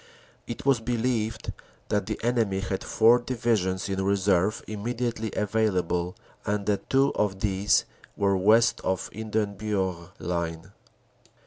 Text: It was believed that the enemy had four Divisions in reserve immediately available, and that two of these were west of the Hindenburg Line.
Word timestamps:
It 0.47 0.65
was 0.65 0.79
believed 0.79 1.51
that 1.89 2.07
the 2.07 2.19
enemy 2.23 2.61
had 2.61 2.83
four 2.83 3.19
Divisions 3.19 3.87
in 3.87 4.03
reserve 4.03 4.63
immediately 4.67 5.31
available, 5.35 6.15
and 6.43 6.65
that 6.65 6.89
two 6.89 7.13
of 7.13 7.41
these 7.41 7.85
were 8.17 8.35
west 8.35 8.81
of 8.83 9.11
the 9.11 9.19
Hindenburg 9.19 10.09
Line. 10.17 10.71